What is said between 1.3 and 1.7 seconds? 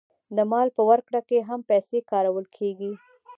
هم